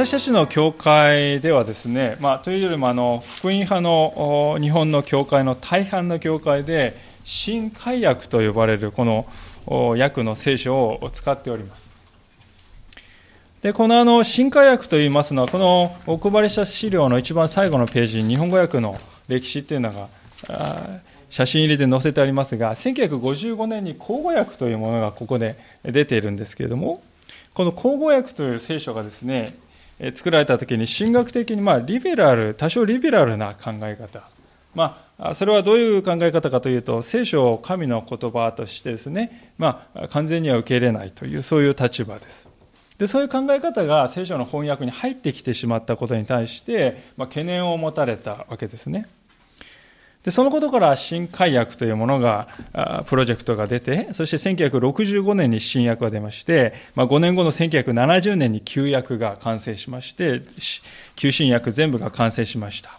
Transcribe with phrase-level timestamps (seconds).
[0.00, 9.26] 私たちの教会ではですね、まあ、というよりもあの福音派の日本の教会の大半の教会で新海訳と呼ばれるこの
[9.66, 11.92] 訳の聖書を使っております。
[13.60, 20.08] でこのあの新海訳といいますのはこのお配りした資料の一番最後のページに日本語訳の歴史っていうのが
[21.28, 27.02] 写真入りで載せてありますが1955年に口語訳というものがここで出ているんですけれども
[27.52, 29.58] この口語訳という聖書がですね
[30.14, 34.22] 作られた時に神学的にまあリベラル多少リベラルな考え方。
[34.74, 42.48] まあ、それはどういう考え方かというと聖書を神の言葉としてですね、まあ、完全には受け入れないというそういう立場です。
[42.98, 49.08] でそういう考え方が聖書の翻訳に入ってきてしまったことに対して、まあ、懸念を持たれたわけですね。
[50.24, 52.48] でそのことから新改訳というものが
[53.06, 60.42] プロジェクトが出てそして1965年に新訳が出まして、まあ、5年後の1970年に旧訳が完成しまして
[61.16, 62.98] 旧新訳全部が完成しました。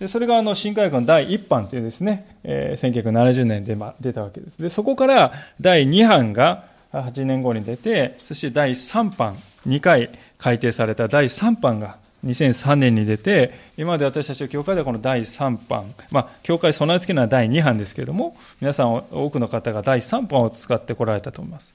[0.00, 4.60] でそれがあの新改訳の第1版というですね、えー、1970年でま出たわけです。
[4.60, 21.72] でそこから第2版が8年後に出てそして第3版2回改訂された第3版が2003年に出て、今まで私たちの教会ではこの第3版、まあ、教会備え付けのは第2版ですけれども、皆さん多くの方が第3版を使ってこられたと思います。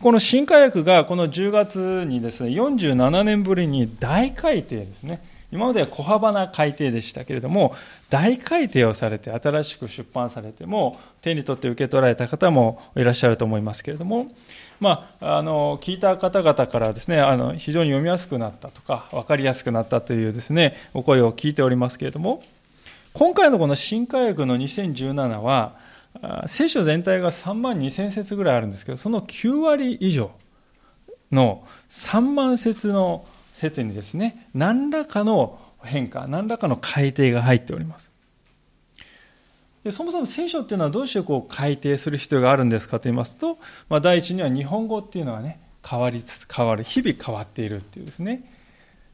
[0.00, 5.20] この新化薬がこの10月にですね、47年ぶりに大改訂ですね。
[5.50, 7.74] 今までは小幅な改訂でしたけれども、
[8.10, 14.28] 大改訂をされて、新しく出版されても、手に取って受け取られた方もいらっしゃると思いますけれども、
[14.80, 22.42] まあ、あの聞いた方々からですねあの非常に読みやすくなったとか分かりやすくなったというですねお声を聞いておりますけれども
[23.12, 25.76] 今回のこの新科学の2017は
[26.46, 30.30] 聖書全体が3万2000節ぐらいあるんですけどその9割以上
[31.32, 38.07] の3万節の説にですね何らかの変化何らかの改定が入っております。
[39.88, 43.56] でそもそも聖書っていうのはどうしてこう改訂する必要があるんですかと言いますと、
[43.88, 48.44] まあ、第一には日本語っていうのはね変わりつつ変わる日々変わっているっていうですね、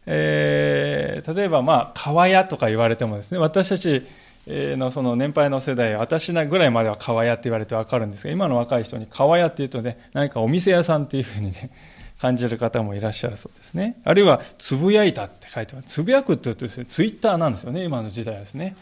[0.06, 4.04] えー、例えばまあ川屋とか言われてもですね私たち
[4.48, 11.70] のその年配の世代私ぐらいまでは川屋って言われて分かるんですが今の若い人に川屋っていうとね何かお店屋さんっていうふうにね
[12.20, 14.00] 感じる方もいらっしゃるそうですね。
[14.02, 15.88] あるいはつぶやいたって書いてます。
[15.88, 18.74] つぶやくって言うとですねツイッターなんですよね今の時代はですね。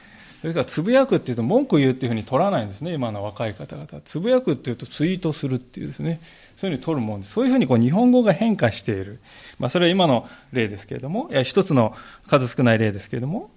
[0.42, 3.88] それからつぶやくっていうと文句言うっていうふうに取らないんですね今の若い方々。
[4.04, 6.20] つぶやくっていうとツイートするっていうですね。
[6.56, 7.32] そういうふうに取るもんです。
[7.32, 9.20] そういうふうにこう日本語が変化している、
[9.60, 11.94] まあ、それは今の例ですけれどもいや一つの
[12.26, 13.50] 数少ない例ですけれども。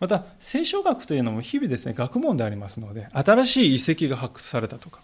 [0.00, 5.00] また聖書学というのも日々ですね学問でありますので新しい遺跡が発掘されたとか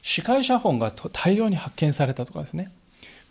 [0.00, 2.70] 司会写本が大量に発見されたとかですね。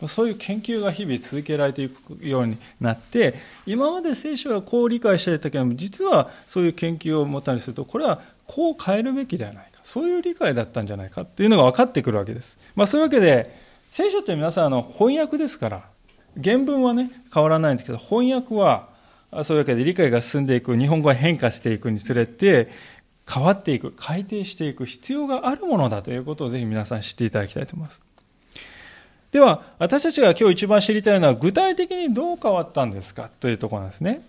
[0.06, 3.34] そういう研究が日々続けられていくようになって
[3.66, 15.84] 今まで聖書はこう理解していたけども実はそういう研究を持ったりするとこれはこう変えるべきではないかそういう理解だったんじゃないかというのが分かってくるわけです、まあ、そういうわけで聖書って皆さんあの翻訳ですから
[16.40, 18.88] 原文はね変わらないんですけど翻訳は
[19.44, 22.70] そういうわけで理解が進んでいく日本語が変化していくにつれて
[23.28, 28.07] 変わっていく改定していく必要があるものだということをぜひ皆さん知っていただきたいと思います。
[29.32, 34.22] では、私たちが今日一番知りたいのは、具体的にどう変わったんですかというところなんですね。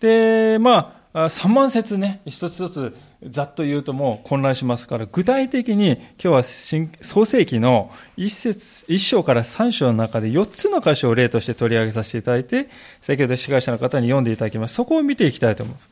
[0.00, 2.94] で、まあ、3万節ね、一つ一つ
[3.30, 12.68] ざっと言うともう混乱しますから、具体的に今日は創世記の1節、1章から3章の中で4つの箇所を例として取り上げさせていただいて、
[13.00, 14.74] 先ほど司会者の方に読んでいただきます。
[14.74, 15.88] そこを見ていきたいと思います。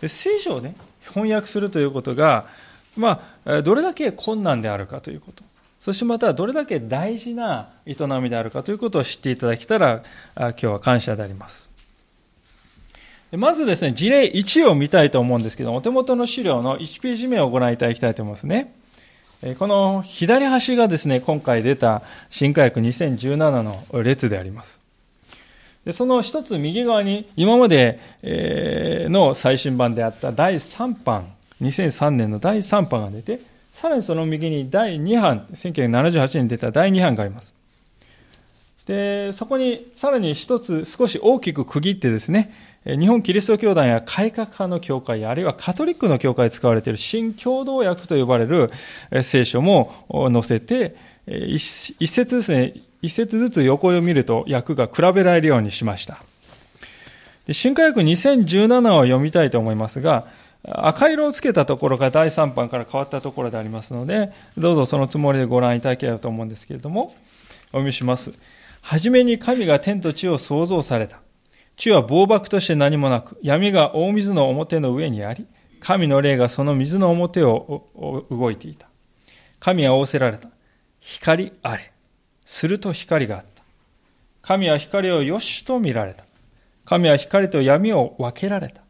[0.00, 2.46] で聖書をね、翻訳するということが、
[2.96, 5.44] まあ、どれだけ困難であるかということ。
[5.82, 10.04] そしてまたどれだけ大事な営みであるかということを知っていただけたら
[10.36, 11.68] 今日は感謝であります。
[13.32, 18.72] まずですね、事例1を見たいと思うんですけど、お手元の資料の1ページ目をご覧いただきたいと思いますね。
[19.58, 24.80] この左端がですね、今回出た新科学2017の列であります。
[25.84, 33.40] でその一つ右側に今までの最新版であった第3版、2003年の第3版が出て、
[33.72, 37.54] さらにその右に第2版、1978年に出た第2版があります。
[38.86, 42.52] で、そこにさらに一つ少し大きく区切ってですね、
[42.84, 48.70] 日本キリスト教団や改革派の教会、あるいはカトリックの教会で使われている新共同訳と呼ばれる
[49.22, 49.92] 聖書も
[50.32, 50.96] 載せて、
[51.26, 51.60] 一
[52.08, 56.20] 節ですね、一節ずつ横を見ると訳が比べられるようにしました。
[57.50, 60.26] 新科学2017を読みたいと思いますが、
[60.64, 67.14] 赤色をつけたところが第3版から変わったところでありますので、どうぞそのつもりでご覧いただければと思うんですけれども、
[67.68, 68.32] お読みします。
[68.80, 71.20] はじめに神が天と地を創造された。
[71.76, 75.46] 地は暴漠として何もなく、闇が大水の表の上にあり、
[75.80, 78.86] 神の霊がその水の表を動いていた。
[79.58, 80.48] 神は仰せられた。
[81.00, 81.92] 光あれ。
[82.44, 83.62] すると光があった。
[84.42, 86.24] 神は光をよしと見られた。
[86.84, 88.81] 神は光と闇を分けられた。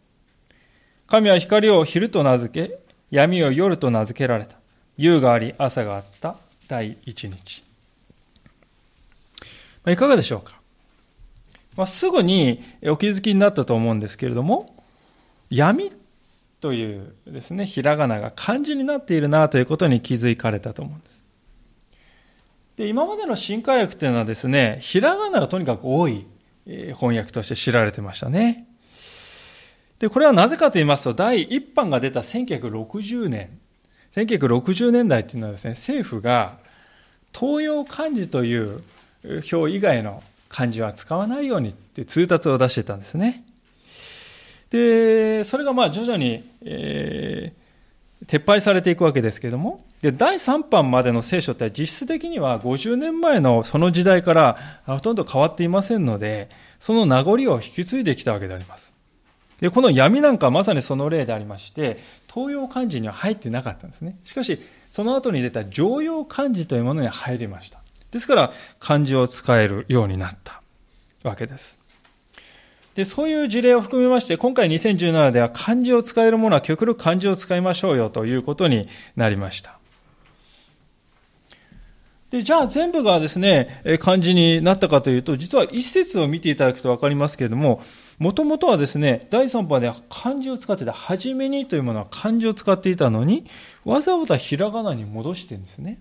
[1.12, 2.78] 神は光を昼と名付け、
[3.10, 4.56] 闇を夜と名付けられた。
[4.96, 6.36] 夕があり、朝があった
[6.68, 7.62] 第一日。
[9.84, 10.58] まいかがでしょうか、
[11.76, 14.74] まあ、すぐにお気づきになったと思うんですけれども、
[15.50, 15.92] 闇
[16.62, 21.22] というですね、ひらがなが漢字になっているなということに気づかれたと思うんです。
[22.78, 26.24] で今までの新海訳というのはですね、ひらがながとにかく多い
[26.64, 28.66] 翻訳として知られてましたね。
[30.02, 33.56] で、これはなぜかと言いますと、第1版が出た1960年、
[34.16, 36.58] 1960年代っていうのはですね、政府が
[37.32, 38.82] 東洋漢字という
[39.24, 43.44] 表以外の漢字は使わないようにって通達を出してたんですね。
[44.70, 56.48] で、それがまあ徐々に、えー、撤廃されていくわけですけれども、で、第3版までの聖書って実質的には50年前のその時代からほとんど変わっていませんので、
[56.80, 58.91] その名残を引き継いできたわけであります。
[59.62, 64.18] で、この闇なんかはまさにその例でありまして、東洋漢字には入ってなかったんですね。
[64.24, 64.58] しかし、
[64.90, 67.78] その後に出た常用漢字というものに入りました。
[68.10, 70.62] ですから、漢字を使えるようになった
[71.22, 71.78] わけです。
[72.96, 79.78] で、そういう事例を含めまして、今回2017では漢字を使えるものは極力漢字を使いましょうよということになりました。
[82.30, 87.80] で、じゃあ全部がですね、漢字になったかというと、実は一節を見ていただくとわかりますけれども、
[88.22, 93.46] もともとはですね、第3波では漢字を使ってた、はじめにというものは漢字を使っていたのに、
[93.84, 96.00] わざわざひらがなに戻してるんですね。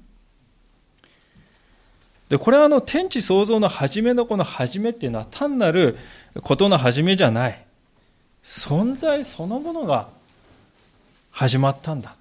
[2.30, 5.98] で、これはあの天地創造の初めのこの初めっていうのは単なる
[6.42, 7.66] ことの始めじゃない。
[8.44, 10.10] 存在そのものが
[11.32, 12.16] 始まったんだ。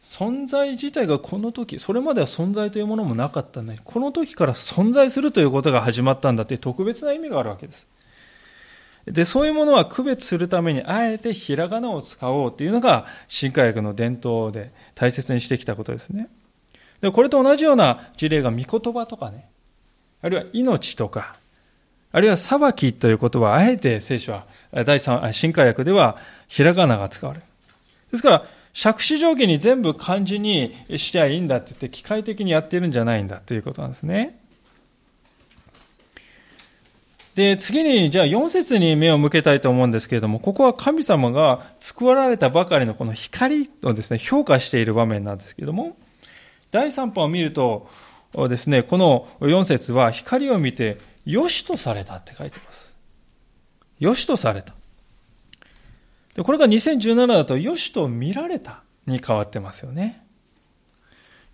[0.00, 7.84] 存在自体がこの時、それまでは存在というものもなかったのに、この時から存在するということが始まったんだという特別な意味があるわけです。
[9.12, 16.28] で、そういうものは区別するために、あえてひらがなを使おうというのが、新科学の伝統で大切にしてきたことですね。
[17.00, 19.48] で、これと同じような事例が御言葉とかね、
[20.20, 21.36] あるいは命とか、
[22.10, 24.46] あるいは裁きという言葉は、あえて聖書は、
[24.84, 26.16] 第三、新科学では、
[26.48, 27.46] ひらがなが使われる。
[28.10, 28.44] ですから、
[28.80, 34.38] 借子定規に全部漢字にしてはいいんだって言って、機械的にやってるんじゃないんだということなんですね。
[37.38, 45.96] で、次に、じゃあ4節に目を向けたいと思うんですけれども、ここは神様が救われたばかりのこの光をですね、評価している場面なんですけれども、
[46.72, 47.88] 第3版を見ると
[48.48, 52.96] ですね、この4節は光を見て、よしとされたって書いてます。
[54.00, 54.74] よしとされた。
[56.34, 60.24] でこれが2017だと、よしと見られたに変わってますよね。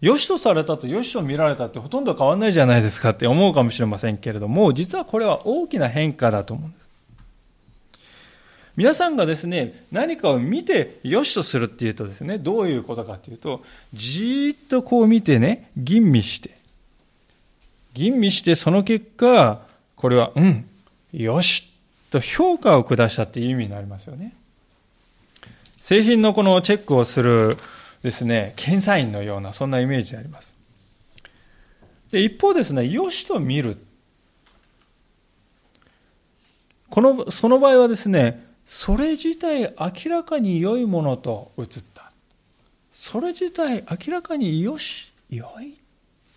[0.04, 6.88] よしとされたとよしと見られたってほとんど変わんないじゃないですかって思うかもしれませんけれども、実はこれは大きな変化だと思うんです。
[8.76, 13.62] 皆さんがですね、何かを見て良しとするっていうとですね、どういうことかっていうと、
[13.94, 16.54] じーっとこう見てね、吟味して、
[17.94, 19.62] 吟味してその結果、
[19.96, 20.68] これは、うん、
[21.14, 21.72] よし、
[22.10, 24.34] と評価を下したっていう意味になりますよね。
[25.78, 27.56] 製品のこのチェックをする
[28.04, 30.54] ですね、検査員のような、そんなイメージであります。
[32.12, 33.78] で一方ですね、よしと見る。
[36.90, 42.12] この、その場合はですね、それ自体明らかに良いものと映った。
[42.92, 45.74] それ自体明らかによし、良いっ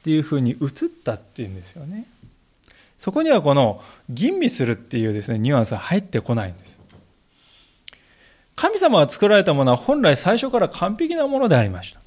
[0.06, 2.08] ていうふうに映ったっていうんですよね。
[2.98, 6.77] そこにはこの吟味するっていうですね、ニュアンスは入ってこないんです。
[8.58, 12.02] 神様が作られたものは本来最初から完璧なものでありました。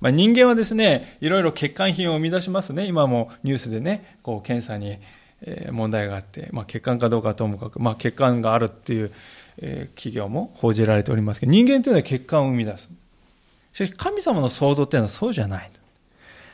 [0.00, 2.84] まあ、人間はですね、いろいろ欠陥品を生み出しますね。
[2.84, 4.98] 今もニュースでね、こう検査に
[5.72, 9.10] 問題があって、まあ、欠陥かどうかともかく、まあ、欠陥があるっていう、
[9.94, 12.90] 企業も報じられておりますけど、人間というのは欠陥を生み出す。
[13.72, 15.70] しかし、神様の創造っていうのはそうじゃない。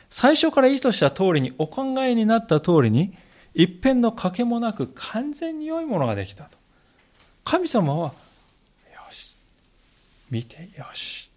[0.09, 3.13] 最初から意図した通りに、お考えになった通りに、
[3.53, 6.57] 一辺の賭けもなく完全に良いものができたと。
[7.43, 8.13] 神様は、
[10.33, 11.29] 見てよし、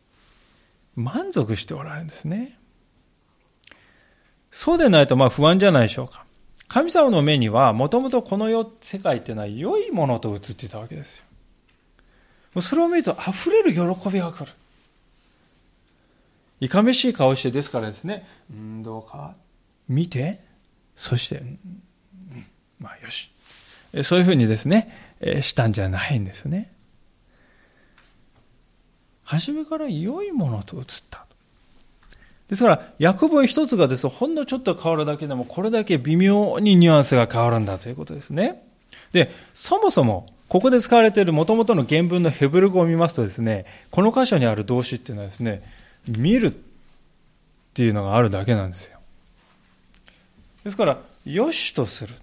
[0.95, 2.59] 満足しておられるんですね。
[4.50, 6.25] そうでないとまあ不安じゃないでしょうか。
[6.67, 11.23] 神様の目には、もともとこの世、世界っていうのは良いものと映ってたわけです
[12.55, 12.62] よ。
[12.62, 14.53] それを見ると溢れる喜びが来る。
[16.61, 19.35] いかめしい顔してですからですね、うん、どうか
[19.91, 20.41] 見て、
[20.97, 21.43] そして、
[22.81, 23.31] まあよし。
[24.03, 25.12] そういうふうにですね、
[25.43, 26.73] したんじゃないんですね。
[29.26, 31.26] 初めから良いものと移った。
[32.49, 38.62] ですから、訳文一つがですほんのちょっと変わるだけでも、これだけ微妙にニュアンスが変わるんだということですね。
[39.12, 45.62] で、そもそも、ここで使われている元々の原文のヘブル語を見ますとですね、この箇所にある動詞っていうのはですね、
[46.06, 46.54] 見るっ
[47.75, 49.00] ていうのがあるだけなんですよ。
[50.62, 52.14] ですから、よしとする。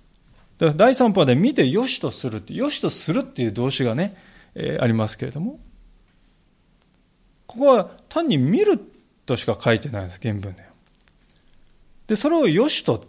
[0.58, 4.16] だから第3波で見てよしとするって、よしとするっていう動詞がね、
[4.56, 5.60] えー、ありますけれども、
[7.48, 8.80] ここは単に見る
[9.26, 10.64] としか書いてないんです、原文で。
[12.08, 13.02] で、それをよしとっ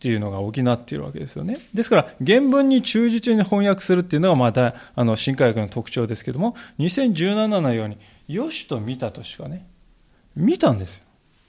[0.00, 1.58] ていうのが補っているわけですよね。
[1.74, 9.66] ですから、原文に忠実に翻訳するっていうのがまた、あの、新科学の特徴ですけども、2017のように、よしと見たとしかね、
[10.36, 11.04] 見たんですよ。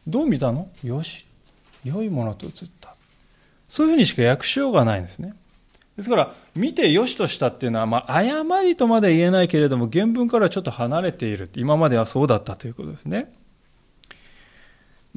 [0.08, 0.70] どう見たの？
[0.84, 1.26] よし。
[1.84, 2.96] 良いものと映った。
[3.70, 5.34] そういうふうにしか訳しようがないんですね。
[6.00, 11.50] ですから、見てよしとしたっていうのは、まあ、誤りとまで言えないけれども、原文からちょっと離れている。
[11.56, 13.32] 今まではそうだったということですね。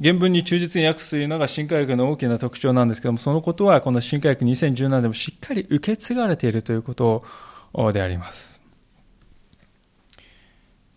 [0.01, 7.23] 原文に忠実に訳すというのが新科学の大きな特徴なんですけども、そのことはこの新科学2017でもしっかり受け継がれているということ
[7.91, 8.61] であります。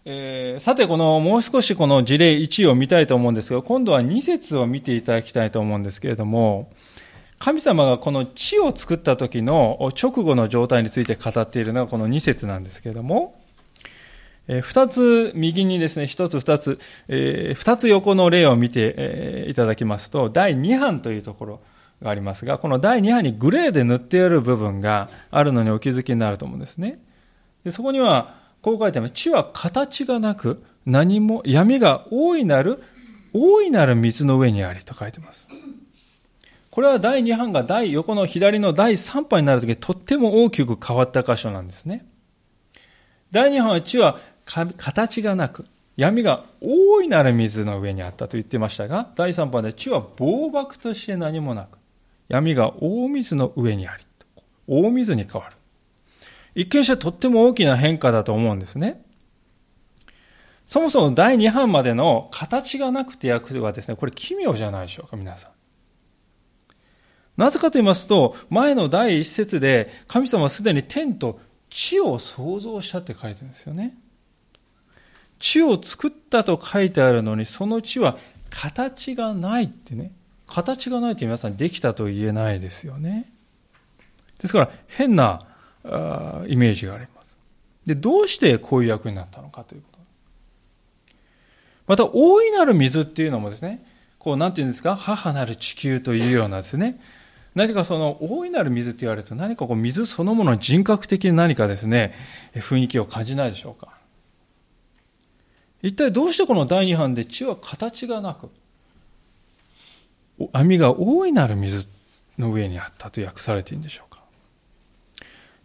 [0.09, 6.71] えー、さて、このもう少しこの事例1を見たいと思うんですが、今度は2節を見ていただきたいと思うんですけれども、
[7.39, 13.39] 神様がこの地を作った時の直後の状態について語っているのがこの2節なんですけれども、
[14.49, 16.79] え、2つ右にですね、1つ2つ、
[17.09, 21.61] え、2つ横の例を見て、いただきますと、第2版というところ
[22.01, 27.01] がありますが、この第2版にグレーで塗ってある部分があるのにお気づきになると思うんですね。
[27.71, 29.15] そこには、こう書いてあります。
[29.15, 32.83] 地は形がなく、何も、闇が大いなる、
[33.33, 35.49] 大いなる水の上にありと書いてます。
[36.77, 42.05] これは第2版が第横の左の第3版になるとき、とっても大きく変わった箇所なんですね。
[43.31, 45.65] 第2版は地は形がなく、
[45.97, 51.79] 闇が大いなる水の上にあったと言ってましたが、第3版で地は暴漠として何もなく、
[52.29, 54.05] 闇が大水の上にあり、
[54.67, 55.57] 大水に変わる。
[56.55, 59.03] 一見してとっても大きな変化だと思うんですね。
[60.67, 65.56] そもそも第2版までの形がなくて訳はですね、これ奇妙じゃないでしょうか、皆さん。
[67.37, 73.97] なぜかと言いますと、前の第一節で神様はすでに天と地を創造したって書いてるんですよね。
[75.39, 78.17] 地を作ったと書いてあるのに、その地は
[78.51, 80.13] 形がないってね。
[80.47, 83.31] 形がないって皆さんできたと言えないですよね。
[84.39, 85.47] ですから、変な
[86.47, 87.27] イメージがあります。
[87.85, 89.99] で、どうしてこういう役になったのかということ。
[91.89, 93.85] また、大いなる水っていうのもですね、
[94.19, 97.01] こう、なんていうんですか、母なる地球というようなですね、
[97.57, 102.15] 何かその大いなる水って言われると何かこう水そのものに人格的に何かですね、
[102.55, 103.89] 雰囲気を感じないでしょうか？
[105.83, 108.51] 一体どうしてこの第二版で地は形がなく、
[110.53, 111.89] 網が大いなる水
[112.39, 114.23] の上にあったと訳されているんでしょうか？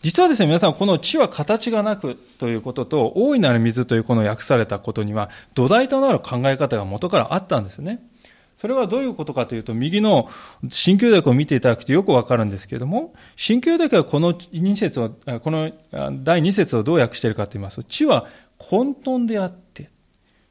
[0.01, 8.01] 実はですね、皆さん、この地は形がなくということと、大いなる水というこの訳されたことには、土台となる考え方が元からあったんですね。
[8.55, 10.29] それはどういうことかというと、右の
[10.69, 15.71] 新旧訳を見ていただくとよくわかるんですけれども、新旧訳はこの2節を、この
[16.23, 18.27] 第2節をどう訳しているかと言いますと、地は
[18.57, 19.89] 混沌であって、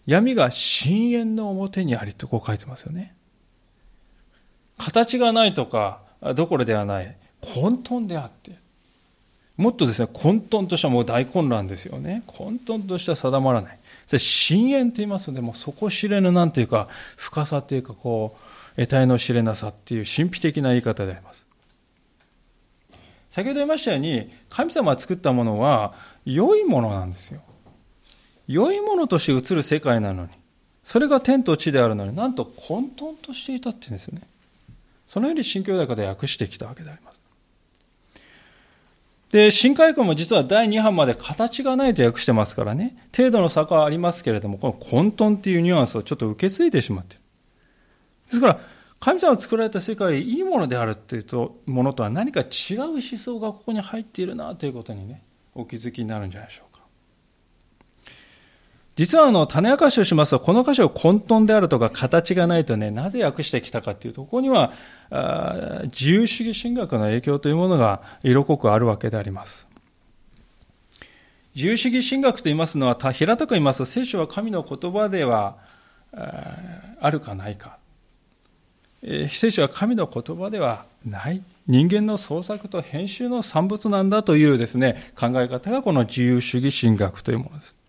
[0.07, 3.15] 闇が深淵の表にありとこう書いてますよね。
[4.79, 6.01] 形がないとか、
[6.35, 7.17] どころではない。
[7.41, 8.59] 混沌であって。
[9.57, 12.23] もっとですね、混沌としたもう大混乱ですよね。
[12.27, 13.79] 混沌とした定まらない。
[14.11, 18.37] それ深淵と言いますので、もう底知れぬなんていうか、深さというか、こ
[18.75, 21.47] う、得体の知れなさっていう神秘的な言い方であります。
[23.31, 27.41] 先ほど言いましたように、神様が作ったものは良いものなんですよ。
[28.49, 30.31] 良いものとして映る世界なのに、
[30.83, 34.23] それが天と地であるのに、なんと混沌としていたって言うんですね。
[35.07, 37.10] そのように新教大で訳してきたわけであります。
[39.31, 47.21] で、新海訓も実は第2版まで形がないと訳してますからね、程度の差はありますけれども、この混沌っていうニュアンスをちょっと受け継いでしまってる。
[48.29, 48.61] ですから、
[48.99, 55.23] 神様が作られた世界、いいものであるっていうとものとは何か違う思想がここに入っているなということにね、
[55.55, 56.70] お気づきになるんじゃないでしょうか。
[59.01, 64.75] 実はあの、種明かしをしますと、この箇所を混沌であるとか形がないとね、なぜ訳してきたかっていうと、ここには、
[65.85, 69.67] 自由主義神学の影響というものが色濃くあるわけであります。
[71.55, 75.57] 自由主義神学と言いますのは、平たく言いますと、聖書は神の言葉では
[76.13, 77.79] あるかないか。
[79.31, 81.43] 聖書は神の言葉ではない。
[81.67, 87.80] 人間の創作と編集の産物なんだというですね、考え方がこの自由主義神学というものです。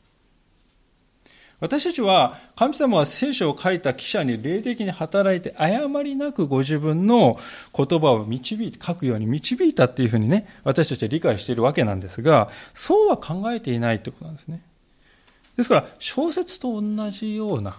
[1.61, 7.39] 私たちは神様は聖書を書いた記者に霊的に働いて誤りなくご自分の
[7.73, 14.61] 言葉を導いて、書くように導いたっていうふうにね、私たちは理解しているわけなんですが、そうは考えていないということなんですね。
[15.55, 17.77] ですから、小説と同じような、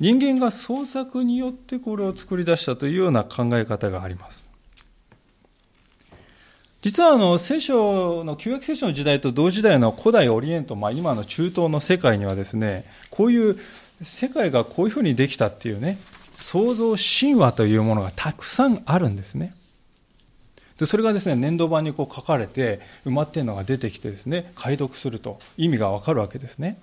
[0.00, 4.45] 人間が創作によってこれを作り出したというような考え方があります。
[6.82, 13.58] 実はあの聖書の旧約聖書の時代と同時代の古代オリエント、まあ、今の中東の世界にはですねこういう
[14.02, 15.98] 世界がこういうふうにできたっていうね
[16.34, 19.54] 創造神話というものがたくさんあるんですね。
[20.78, 26.78] でそれがですね粘土板にこう書かれて埋まっているのが出てきてですね解読すると意味がわかるわけですね。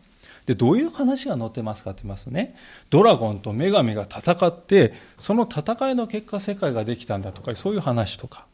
[0.47, 2.55] でどういう話が載ってますかって言いますとね
[2.89, 8.45] ドラゴンと女神が戦ってその戦いの結果世界ができたんだとかそういう話とか。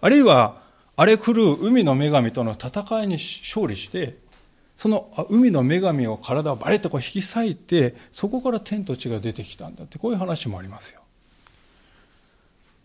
[0.00, 0.60] あるいは
[0.96, 4.18] 荒れ狂う海の女神との戦いに勝利して
[4.76, 11.00] その海の女神を体をバレッとこう引き裂いてそこから天と地が出てきたんだってこういう話もありますよ。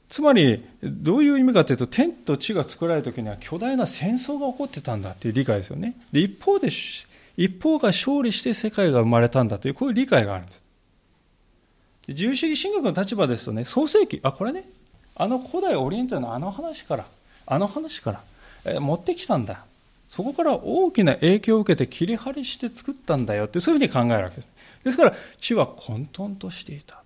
[0.10, 5.96] つまりどういう意味かというと天と地が作られた時には巨大な戦争が起こってたんだっていう理解ですよね。
[6.12, 6.70] で一方で
[7.38, 10.62] 一方が勝利して世界が生まれたんだというこういう理解があるんです。
[12.08, 14.70] 自由主義神学の立場ですとね創世記あこれね。
[15.16, 17.06] あの古代オリエントのあの話から、
[17.46, 18.22] あの話から、
[18.66, 19.66] えー、持ってきたんだ。
[20.08, 24.50] そこから大きな影響を受けて切り張りして作ったんだよって、そういうふうに考えるわけです。
[24.84, 27.02] ですから、地は混沌としていた。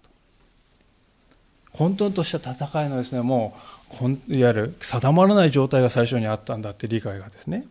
[1.71, 3.57] 混沌とした戦いのですね、も
[4.01, 7.65] う、いわゆる定まらない状態が最初にあったんだって理解がですね。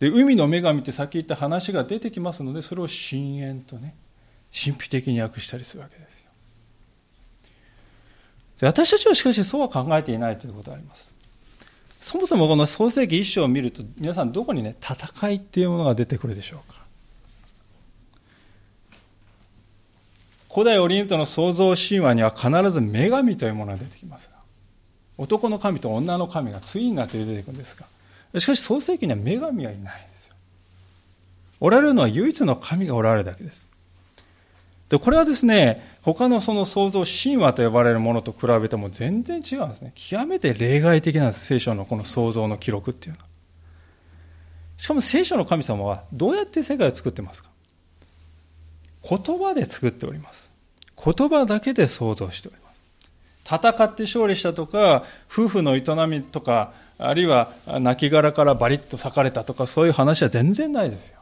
[0.00, 3.94] で、海の女神ってさっき言った話が出てきますので、それを深淵とね、
[4.52, 6.09] 神秘的に訳したりするわけです。
[8.66, 11.14] 私たちはしかしそうは考えていないということがあります。
[12.00, 16.80] そもそもこの創世記一章を見ると、皆さんどこにね、戦いっていうものが出てくるでしょうか。
[20.52, 24.30] 古代オリエントの創造神話には必ず女神というものが出てきます、
[25.16, 27.86] 男の神と女の神がツインがと出てくるんですが、
[28.40, 30.34] しかし創世記には女神はいないんですよ。
[31.60, 33.69] おられるのは唯一の神がおられるだけです。
[34.90, 39.92] で、これはですね、他のその創造神話と呼ばれるものと比べても全然違うんですね。
[39.94, 41.46] 極めて例外的なんです。
[41.46, 43.26] 聖書のこの創造の記録っていうのは。
[44.76, 47.50] しかも聖書の神様はどうやって世界を作ってますか？
[49.08, 50.50] 言葉で作っております。
[51.02, 52.82] 言葉だけで創造しております。
[53.44, 61.19] 戦って勝利したとか、夫婦の営みとか、あるいは亡骸からバリッと裂かれたとか、そういう話は全然ないですよ。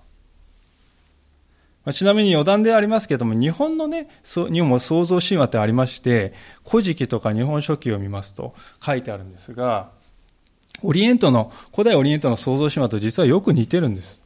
[1.88, 6.34] まちなみに余談でありますけれども、日本のね、日本も創造神話ってありまして、
[6.68, 9.88] 古事記とか日本書紀を見ますと書いてあるんですが、
[10.82, 14.20] オリエントの、古代オリエントの創造神話と実はよく似てるんです。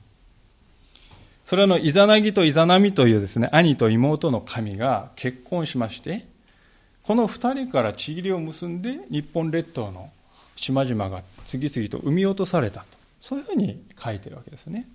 [1.45, 6.27] それはの、イザナギとイザナミというですね、兄と妹の神が結婚しまして、
[7.05, 10.11] この二人からちぎりを結んで、日本列島の
[10.57, 12.87] 島々が次々と生み落とされたと。
[13.21, 14.89] そういうふうに書いてるわけですね。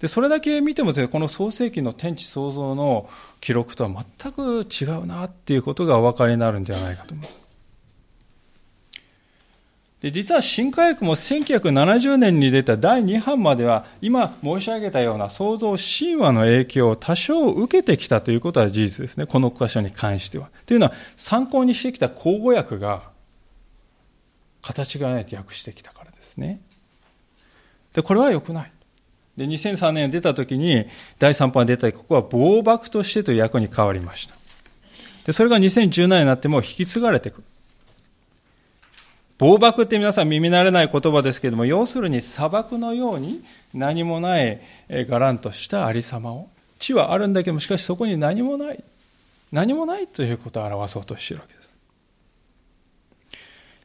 [0.00, 3.08] で、それだけ見てもですね、この創世記の天地創造の
[3.40, 7.40] 記録とは全く違うなっていうことがお分かりになるんではないかと思います。
[10.00, 19.26] で、実は新科学も1970年に出た第2版までは、今申し上げたような創造神話の影響を多少受けてきたということは事実ですね。
[19.26, 20.48] この箇所に関しては。
[20.64, 23.02] というのは、参考にしてきた口語訳が、
[24.62, 26.62] 形がないと訳してきたからですね。
[27.92, 28.72] で、これは良くない。
[29.36, 30.86] で、2003年出た時に、
[31.18, 34.34] 第3版出た、ここは暴漠としてという役に変わりました。
[35.24, 37.44] で、それが2017年になっても引き継がれてくる。
[39.38, 48.84] 暴漠って皆さん耳慣れない言葉ですけれども、要するに砂漠のように何もないがらんとしたありさまを、地はあるんだけども、しかしそこに何もない、
[49.50, 51.59] 何もないということを表そうとしているわけです。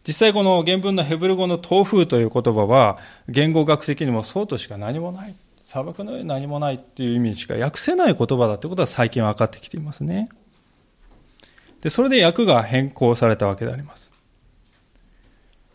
[0.07, 5.35] 実際この原文のヘブル語の東風という言葉は、言語学的にもそうとしか何もない。
[5.63, 10.29] 砂漠のように何もないっていう意味しか訳せない言葉だってことは最近分かってきていますね。
[11.81, 14.11] で、それで訳が変更されたわけであります。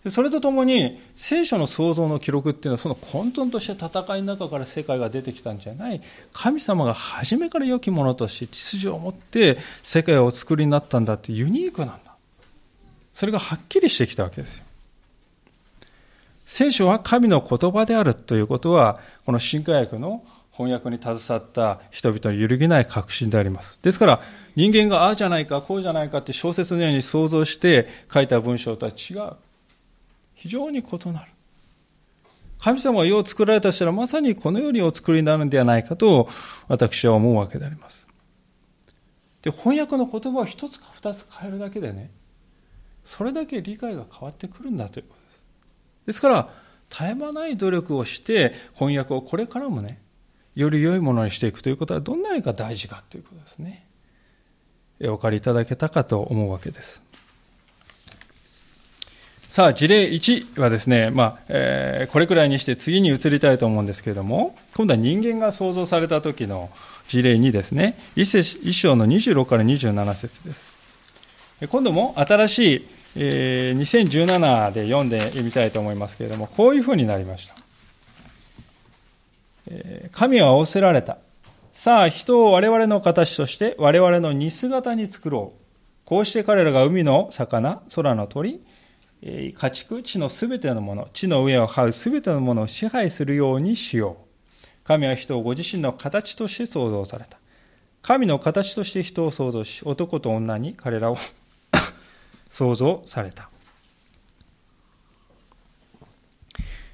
[0.05, 6.01] でそれとともに、聖書の創造の記録っていうのは、その混沌とした戦いの中から世界が出てきたんじゃない、
[6.33, 12.10] 神様が初めから良きものとし秩序を持って世界をお作りになったんだってユニークなんだ。
[13.12, 14.64] それがはっきりしてきたわけですよ。
[16.46, 23.79] 聖書は神の言葉であるということは、この新科学の翻訳に携わった人々の揺るぎない確信であります。
[23.83, 24.20] ですから、
[24.57, 29.35] 人間がああじゃないか、こうじゃないかって小説のように想像して書いた文章とは違う。
[30.35, 31.31] 非常に異なる。
[32.59, 36.29] 神様が世を作られた人はまさにこのようにお作りになるんではないかと
[36.68, 38.07] 私は思うわけであります。
[39.42, 42.11] で、翻訳の言葉を一つか二つ変えるだけでね、
[43.05, 45.45] それだけ理解が変わってくるんだということです。
[46.07, 46.49] ですから、
[46.91, 50.01] 絶え間ない努力をして翻訳をこれからもね、
[50.55, 53.87] より良いものにしていくということはどんなにか大事かということですね。
[55.03, 57.03] お借りいただけたかと思うわけです。
[59.49, 66.71] さあ、事例1はですね、まあ、えー、これくらいにして次に移りたいと思うんですけれども、今度は人間が創造された時の
[67.09, 67.99] 事例2ですね。
[68.15, 70.70] 一章の26から27節です。
[71.68, 77.55] 今度も新しい、えー、2017で読んでみたいと思いますけれども、こういうふうになりました。
[79.70, 81.18] え神は仰せられた。
[81.73, 85.61] さあ、人を我々の形として我々の似姿に作ろう。
[86.07, 88.61] こうして彼らが海の魚、空の鳥
[89.23, 94.85] え、家畜、地のすべてのもの、地の上を這うすべてのものを支配するようにしよう。
[94.85, 97.38] 神は人をご自身の形として創造された。
[98.03, 101.16] 神の形として人を創造し、男と女に彼らを
[102.51, 103.49] 創造された。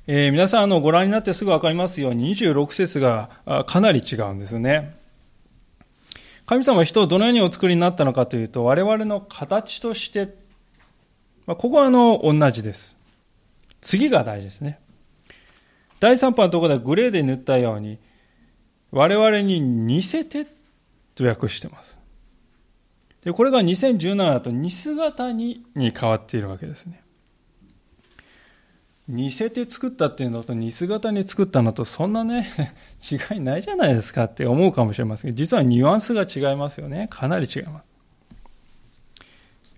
[0.08, 3.30] えー、皆さんあのご覧になってすぐ分かりますように26節が
[3.66, 4.96] かなり違うんですね。
[6.46, 10.36] 神様は人をどのようにお作りになったのかというと、我々の形として、
[11.44, 12.96] まあ、ここはあの同じです。
[13.80, 14.78] 次が大事ですね。
[15.98, 17.98] 第3波のところでグレーで塗ったように、
[18.92, 20.46] 我々に似せて
[21.16, 21.98] と訳してます。
[23.26, 27.02] でこれが2017だと似姿にに変わっているわけですね。
[29.08, 32.46] 似せて作ったっていうのと似姿に作ったのとそんなね
[33.02, 35.30] 違いないじゃないですかって思うかもしれません。
[35.30, 37.08] けど実はニュアンスが違いますよね。
[37.10, 37.84] かなり違います。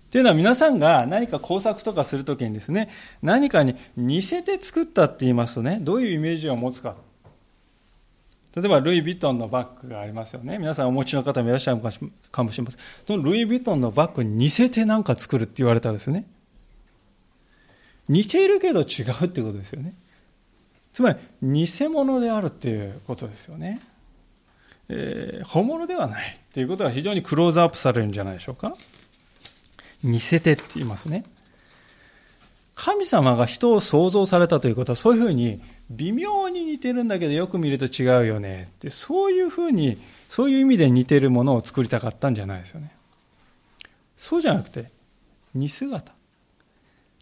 [0.09, 2.89] っていうのは皆さんが何か工作とかするときにですね
[3.23, 6.97] 何かに似せて作ったって言いますとねどういうイメージを持つか。
[8.55, 11.81] 例えばルイ・ヴィトンのバッグがありますよね皆さんお持ちの方もいらっしゃる
[12.31, 16.25] かもしれませんそのルイ・ヴィトンのバッグに似せて何か作るって言われたらですね
[18.09, 19.93] 似ているけど違うってことですよね。
[20.93, 23.79] つまり、偽物であるっていうことですよね。
[24.89, 28.75] えー、本物ではないっていうことは非常にクローズアップされるんじゃないでしょうか。
[30.03, 31.23] 似せてって言いますね。
[32.73, 39.97] 神様が人を創造されたということはそういうふうに微妙に似てるんだけどよく見ると違うよねってそういうふうに
[40.27, 42.91] そういう意味で似てるものを作りたかったんじゃないですよね。
[44.15, 44.91] そうじゃなくて
[45.55, 46.13] 似姿。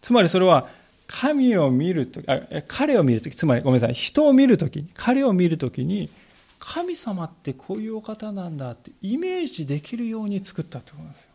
[0.02, 0.68] つまりそれは
[1.08, 2.26] 神を見るとき、
[2.68, 6.10] 彼を見るとき、つまりごめんなさい、人を見るとき、彼を見るときに、
[6.58, 11.30] 神様ってこういうお方なんだってイメージできるように作ったってことなんですよ。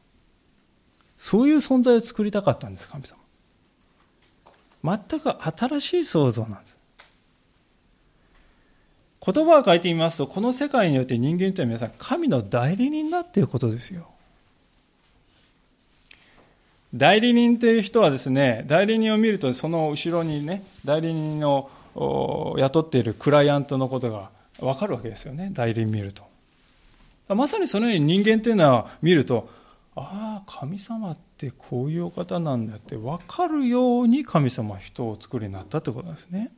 [1.17, 3.17] そういう存在を作りたかったんです、神様。
[4.83, 6.77] 全く新しい創造なんです。
[9.25, 14.07] 言葉を変えてみますと、この世界によって人間というのは皆さん、神の代理人だっていうことですよ。
[16.93, 26.23] 代理人という人はですね、代理人を見るとその後ろにね、代理人を雇っているクライアントのことがわかるわけですよね、代理人見ると。
[27.29, 29.49] まさにそのように人間というのは見ると、
[29.95, 36.51] ああ、神様ってこういうお方なんだって分かるように神様は人を作りになったということですね。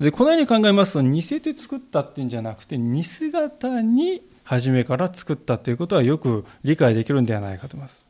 [0.00, 8.04] で、このように考えますと、似せて作ったっていうんじゃなくて、似姿に初めから作ったということはよく理解できるんではないかと思います。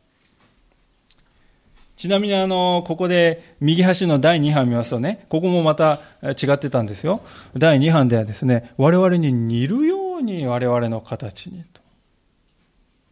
[1.96, 7.20] ちなみにあの、ここで右端の第2版見ますとね、ここもまた違ってたんですよ。
[7.56, 11.80] 第2版ではですね、我々に似るように我々の形にと。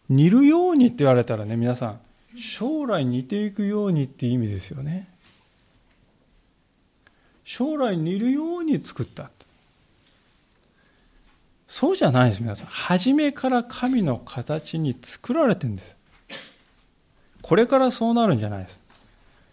[0.09, 2.01] 似るようにって言われたらね、皆さん、
[2.37, 5.10] 将来似ていくようにっていう意味ですよね。
[7.51, 9.29] 将来似るように作った。
[11.67, 12.67] そうじゃないです、皆さん。
[12.67, 15.97] 初めから神の形に作られてるんです。
[17.43, 18.81] これからそうなるんじゃないです。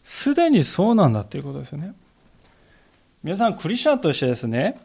[0.03, 1.95] すでにそうなんだっていうことですよね。
[3.23, 4.79] 皆さん、クリスチャンとしてですね、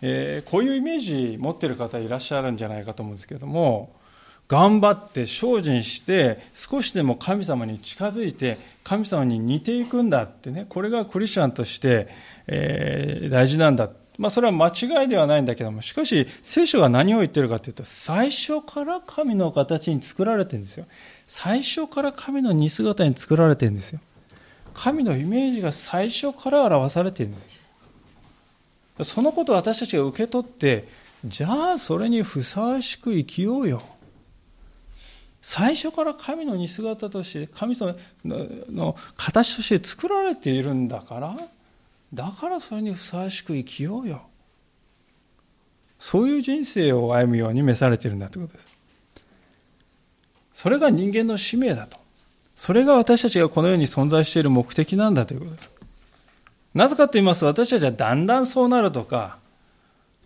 [0.00, 3.94] えー、こういうイメージ持ってる方いらっしゃるんじゃないかと思うんですけども、
[4.48, 12.08] 頑張って精進して少しでも神様に近づいて神様に似ていくんだってねこれがクリスチャンとして、
[12.46, 20.86] えー、大事なんだまあ、それは間違いではないんだけども、しかし、聖書が何を言ってるかというと、最初から神の形に作られてるんですよ。
[21.28, 24.00] 最初から神の似姿に作られてるんですよ。
[24.74, 27.40] 神のイメージが最初から表されてるんで
[29.04, 29.14] す。
[29.14, 30.88] そのことを私たちが受け取って、
[31.24, 33.82] じゃあそれにふさわしく生きようよ。
[35.48, 41.34] 最初から神の似姿として、神様の形として作られているんだから、
[42.12, 44.26] だからそれにふさわしく生きようよ。
[45.98, 48.68] そういう人生を歩むように召されているんだということです。
[50.52, 51.96] それが人間の使命だと。
[52.54, 55.70] それが私たちがこの世に存在している目的なんだということです。
[56.74, 59.38] なぜかと言いますと、私たちはだんだんそうなるとか、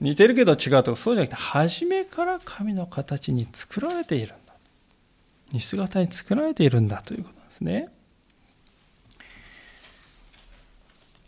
[0.01, 4.35] 似てるけど違うとか、そうじゃなくて、初めから神の形に作られている
[5.53, 5.59] んだ。
[5.59, 7.89] 似姿に作られているんだということなんですね。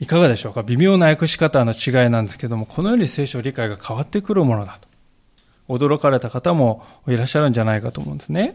[0.00, 0.62] いかがでしょうか？
[0.62, 4.88] 微妙な訳し方の違いなんですけども、このように聖書理解が変わってくるものだと。
[5.66, 8.54] 驚かれた方もいらっしゃるんじゃないかと思うんですね。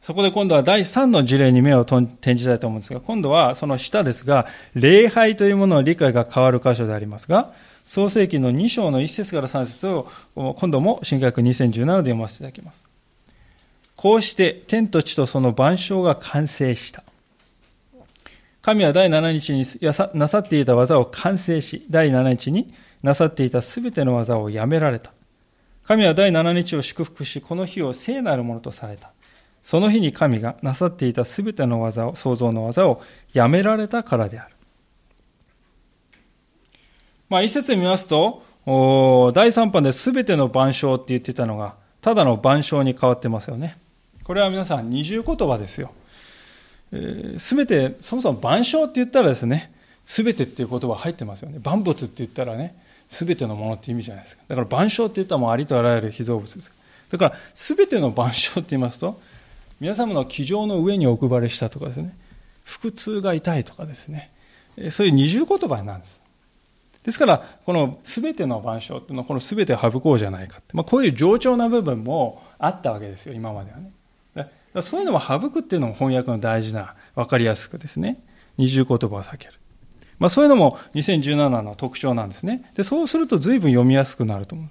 [0.00, 7.52] そこで今度は第3の事例に目を転じたいと思うんですが、今度はその下ですが、礼拝というものの理解が変わる箇所でありますが、
[7.84, 12.86] 創世記の2章の1節から3節を今度も新約2017で読ませていただきます。
[13.98, 17.02] こうして天と地とその万象が完成した。
[18.62, 19.66] 神は第7日に
[20.16, 25.10] なさっていた技を完成し、第7日になさっていたすべての技をやめられた。
[25.82, 29.10] 神は第7日を祝福し、この日を聖なるものとされた。
[29.64, 34.54] その日に神がなさっていたすべての技を、創造の技をやめられたからである。
[37.28, 38.44] まあ、一節見ますと、
[39.34, 43.76] 第3版で全ての万象って言ってたのが、ただの万象に変わってますよね。
[44.28, 45.90] これは皆さん二重言葉ですよ。
[47.38, 49.72] す、べ、て、そもそも万象って言ったらですね、
[50.04, 51.58] すべてっていう言葉入ってますよね。
[51.62, 52.76] 万物って言ったらね、
[53.08, 54.42] すべてのものって意味じゃないですか。
[54.46, 56.70] だから万象って言ったらもうありとあらゆる被造物です。
[57.10, 59.18] だから、すべての万象って言いますと、
[59.80, 62.14] 皆様の机上の上にお配りしたとかですね、
[62.66, 64.30] 腹痛が痛いとかですね、
[64.90, 66.20] そういう二重言葉なんです。
[67.02, 73.92] ですから、この全ての万象っていうのは、この全てを省こうじゃないかって、まあ、こういう冗長な部分もあったわけですよ、今まではね。
[74.80, 78.22] そういうのも省くっていうのも翻訳の大事な、分かりやすくですね、
[78.56, 79.54] 二重言葉を避ける。
[80.18, 82.70] まあ、そういうのも2017の特徴なんですね。
[82.74, 84.68] で、そうすると随分読みやすくなると思う。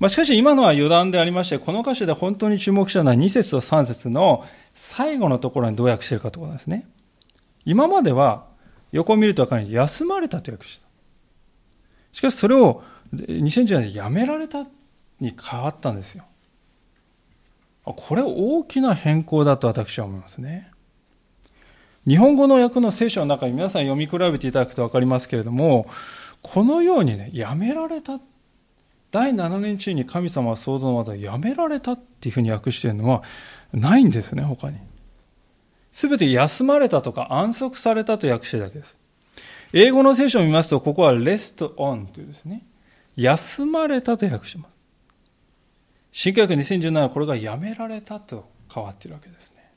[0.00, 6.86] まあ、しかし今のは余談でありまして、この箇所で本当に注目したのは2節と3節の最後のところにどう訳しているかということですね。
[7.64, 8.46] 今までは
[8.92, 10.88] 横を見ると分かるように休まれたと訳した。
[12.12, 12.82] しかしそれを
[13.14, 14.66] 2010年でやめられた
[15.20, 16.24] に変わったんですよ。
[17.84, 20.70] これ大きな変更だと私は思いますね。
[22.06, 25.86] 日本語の訳の聖書の中に皆さん読み比べていただくと分かりますけれども、
[26.42, 28.18] このようにね、やめられた
[29.10, 33.22] 第7年中に神様は創造の技をやめられたっていうふうに訳しているのは
[33.72, 34.78] ないんですね、他に。
[35.92, 38.96] すべて休まれたとか安息されたと訳してるだけです。
[39.72, 42.64] 英語の聖書を見ますと、ここは rest on というですね、
[43.16, 44.79] 休まれたと訳します。
[46.12, 49.70] 新教約2017これがやめられたと変わっているわけですね。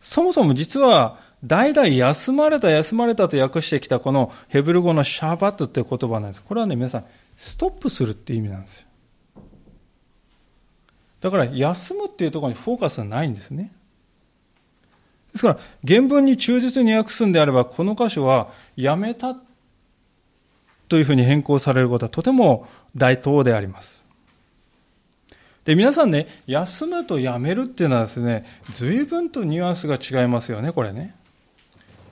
[0.00, 6.42] そもそも実は代々休まれた休まれたと訳してきたこのヘブル語のシャーバットっていう言葉なんです。
[6.42, 7.04] これはね、皆さん、
[7.36, 8.88] ストップするって意味なんですよ。
[11.20, 13.72] だから休むっていうところにフォーカスはないんですね。
[15.32, 19.42] ですから、原文に忠実に訳すんであれば、この箇所はやめたっ
[20.88, 24.04] というふうに変更されることはとても大当であります。
[25.64, 31.14] で、皆さんね、休むとやめるっていうのはですね、随分とニュアンスが違いますよね、これね。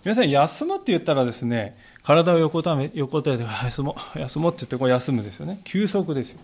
[0.05, 5.61] 皆さん、休むって言ったらですね、体を横ため、横ためて、休もう、 休もうって言って、こう休むですよね。
[5.65, 6.41] 休息ですよ。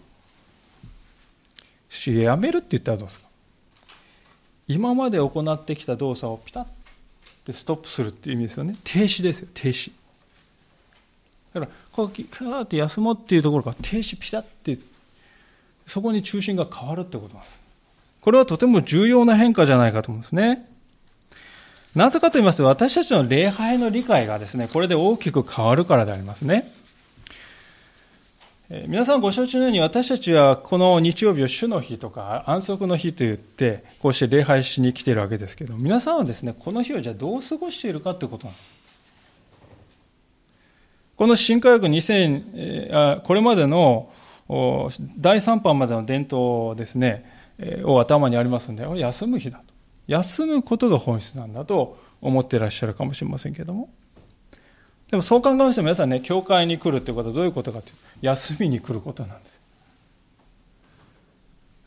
[1.91, 3.27] し、やめるって言ったらどうですか？
[4.67, 6.67] 今まで行ってきた動作をピタッ
[7.45, 8.75] てストップするっていう意味ですよね。
[8.85, 9.93] 停止ですよ、停止。
[11.55, 14.79] だから、こう、キャーって休もうっていうところから停止ピタッて、
[15.87, 17.61] そこに中心が変わるってことなんです。
[18.21, 20.69] これはとても重要な変化じゃないかと思うんですね。
[21.95, 26.73] なぜかと言いますと、私たちの礼拝の理解がですね、これで大きく変わるからでありますね。
[28.89, 38.82] 皆さんご承知のように私たちはこの日曜日を主の日とか安息の日と言ってこうして礼拝しに来ているわけですけど皆さんはですねこの日をじゃあどう過ごしているかということなんです
[41.23, 44.11] この新科学2000これまでの
[45.19, 47.25] 第3版までの伝統ですね
[47.85, 49.65] を頭にありますので休む日だと
[50.09, 53.89] 休むことが本質なんだと思っていらっしゃるかもしれませんけども。
[55.13, 59.61] でもそう考えましても皆さんね、教会に来るってことはどういうことかというと、休みに来ることなんです。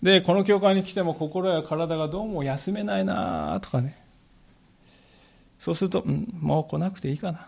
[0.01, 4.01] で、この教会に来ても心や体がどうも休めないなとかね。
[5.59, 7.39] そうすると、うん、もう来なくていいかな。
[7.39, 7.43] っ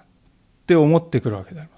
[0.67, 1.76] て思ってくるわけであります。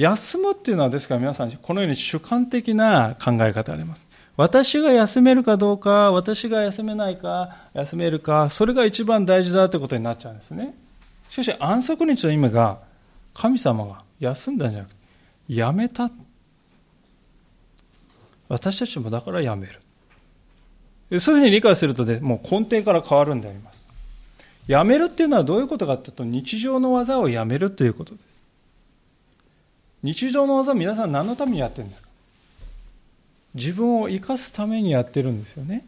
[0.00, 4.02] 休むっていうのはですから皆さんこのように主観的な考え方があります。
[4.34, 10.74] 私が休めるかどうか、私が休めないか、休めるか、それが一番大事だということになっちゃうんですね。
[11.28, 12.78] しかし安息日の意味が
[13.34, 14.96] 神様が休んだんじゃなくて、
[15.48, 16.10] やめた。
[18.48, 19.66] 私たちもだからやめ
[21.10, 21.20] る。
[21.20, 23.86] そういうふうに理解するとで、もう根底から変わるんであります。
[24.66, 28.29] やめるっていうのはどういうことかというと、日常の技をやめるということです。
[30.02, 32.08] 日常の技皆さん何のためにやってるんですか？
[33.54, 35.84] 自分を生かすためにやってるんですよね。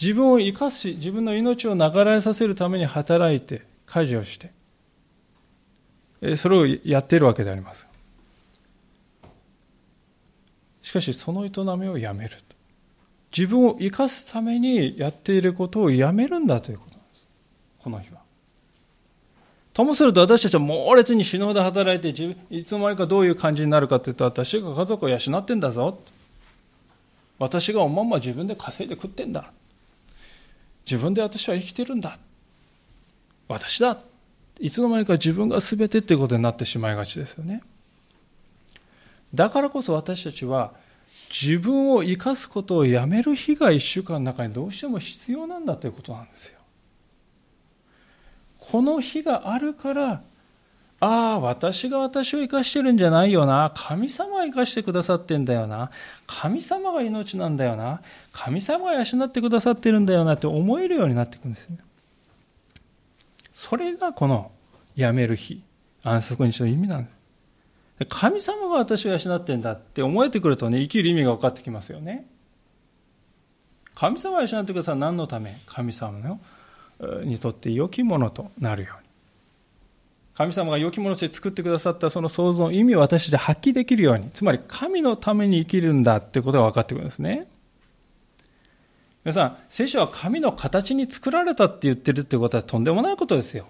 [0.00, 4.50] 自分を生かし、自分の命を流れさせるために働いて、家事をして、
[6.36, 7.86] それをやっているわけであります。
[10.80, 12.56] しかし、その営みをやめると。
[13.36, 17.26] 自分を生かすためにやっていることをやめるんだということなんです。
[17.80, 18.20] この日は。
[19.80, 22.08] ともすると私たちは猛烈に死ぬほど働いて
[22.50, 25.98] いつの間にかどういう感じになるかというと私が家族を養ってんだぞ。
[27.38, 29.50] 私がおまんま自分で稼いで食ってんだ。
[30.84, 32.18] 自分で私は生きてるんだ。
[33.48, 33.98] 私だ。
[34.58, 37.62] いつの間にか自分が全てっていうことになってしまいがちですよね。
[39.32, 40.72] だからこそ私たちは
[41.30, 46.59] 自分を生かすことをやめる日が一週間の中にどうしても必要なんだということなんですよ。
[48.70, 50.22] この日があるから、
[51.02, 53.72] ああ、私が私を生かしてるんじゃないよな。
[53.74, 55.90] 神様が生かしてくださってんだよな。
[56.26, 58.02] 神様が命なんだよな。
[58.32, 61.78] 神様が養ってくださってるんだよなって思えるようになっていくんですね。
[63.52, 64.52] それがこの
[64.94, 65.62] やめる日、
[66.02, 68.06] 安息日の意味なんです。
[68.08, 72.26] 神様が私を養ってんだって思えてくるとね、生きる意味が分かってきますよね。
[73.94, 75.60] 神様が養ってくださる何のため？
[75.66, 76.40] 神様の
[77.24, 79.08] にとって良きものとなるように。
[80.34, 84.30] 神様が良きものとして作ってくださったその創造の意味を私で発揮できるように。
[84.30, 87.46] つまり神のために生きるんだってことが分かってくるんですね。
[89.24, 93.66] 皆さん聖書は神の形に作られたって言ってるってことはとんでもないことですよ。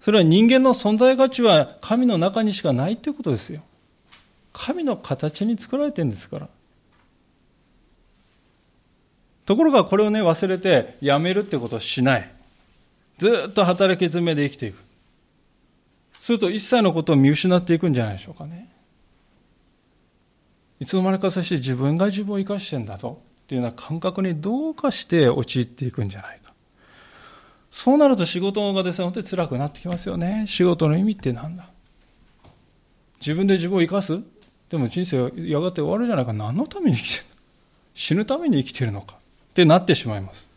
[0.00, 3.62] それは人間の存在価値は神の中にしかないってことですよ。
[4.52, 6.48] 神の形に作られてるんですから。
[9.46, 12.30] ところがこれをね、忘れてやめるってことをしない。
[13.18, 14.82] ずっと働き詰めで生きていく。
[16.18, 18.70] すると一切のことを見失っていくんじゃないでしょうかね。
[20.80, 26.52] いつの間にかさして自分が自分を生かしてんだぞっていうような感覚にどうかして陥っていくんじゃないか。
[27.70, 30.46] そうなると仕事がですね、本当に辛くなってきますよね。
[30.48, 31.68] 仕事の意味って何だ
[33.20, 34.18] 自分で自分を生かす？
[34.70, 36.32] でも人生はやがて終わるじゃないか。
[36.32, 37.26] 何のために生きてる
[37.94, 39.18] 死ぬために生きてるのか。
[39.54, 40.50] ってなってしまいます。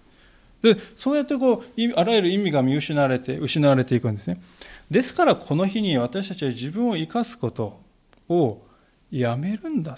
[0.63, 4.41] で、そうやってこう、あらゆる意味が見失われて、失われていくんですね。
[4.89, 7.79] ですからこの日に私たちは自分を生かすこと
[8.27, 8.65] を
[9.12, 9.95] やめるんだ。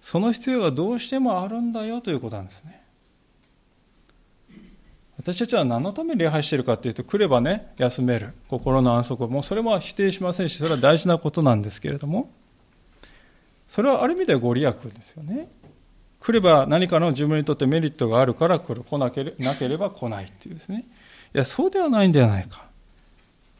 [0.00, 2.80] その必要がどうしてもあるんだよということなんですね。
[5.18, 8.32] 私たちは何のために礼拝してるかというと、来ればね、休める。
[8.48, 9.26] 心の安息。
[9.26, 12.30] もうそれも否定しませんし、それは大事なことなんですけれども、
[13.66, 15.48] それはある意味ではご利益ですよね。
[16.28, 18.84] 来れば何かの自分にとってメリットがあるから来る。
[18.84, 20.84] 来なけれなければ来ないっていうですね。
[21.34, 22.66] いや、そうではないんではないか。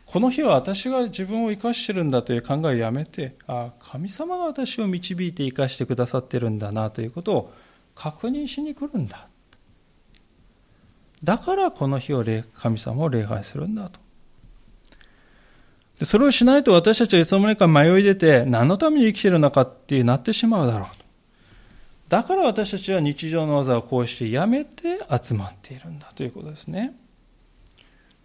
[0.04, 7.54] この日は私が自分を生かしてるんだという考えをやめて、ああ神様が私を導いて生かしてくださってるんだなということを
[7.94, 9.28] 確認しに来るんだ。
[11.24, 13.98] だからこの日を神様を礼拝するんだと。
[16.00, 20.97] でそれをしないと私たちはいつの間にか迷い出て何のために生きてるのかってなってしまうだろう。
[22.09, 26.94] だから私たちは日常の技をこうしてやめて集まっているんだということですね。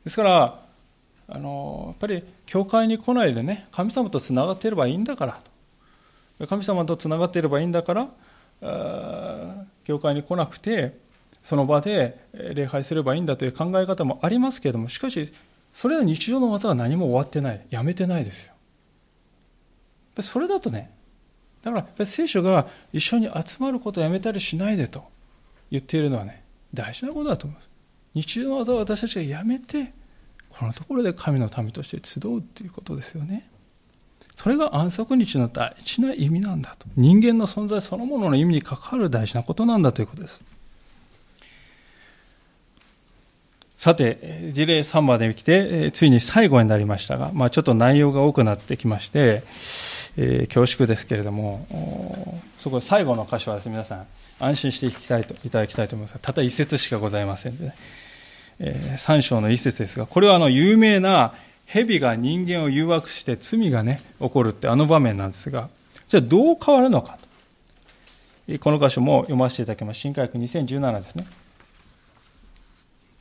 [0.03, 0.63] ですから、
[1.27, 6.47] あのやっぱり教会に来ないでね、神様とつながっていればいいんだから。
[6.47, 8.07] 神様とつながっていればいいんだから、
[9.83, 10.97] 教会に来なくて、
[11.43, 15.31] その場で礼拝すればいいんだという考え方もありますけれども、しかし、
[15.73, 17.65] それは日常の技は何も終わってない。
[17.69, 18.53] やめてないですよ。
[20.19, 20.91] それだとね、
[21.63, 25.05] だから聖書が一緒に集まることをやめたりしないでと
[25.71, 26.43] 言っているのはね、
[26.73, 27.69] 大事なことだと思います。
[28.13, 29.93] 日常の技を私たちがやめて、
[30.49, 33.49] このところで神の民として集うということですよね。
[34.35, 36.85] それが安息日の大事な意味なんだと。
[36.95, 40.43] 人間の存在そのものの意味に関わる大事なことなんだということです。
[43.77, 49.43] さて、事例3まで来て、ついに最後になりましたが、まあ、ちょっと内容が多くなってきまして、
[50.17, 54.05] えー、恐縮ですけれども、そこ最後の箇所はですね、皆さん、
[54.39, 57.75] 安心していきたいといただきたいと思いますたった一節しかございませんで、ね、
[58.59, 61.33] えー、3章の一節ですが、これはあの有名な
[61.65, 65.69] 蛇が人間を誘惑して罪がね、起こるってあの場面なんですが、
[66.07, 67.17] じゃあどう変わるのか
[68.47, 68.59] と。
[68.59, 70.01] この箇所も読ませていただきます。
[70.01, 71.25] 新科学2017ですね。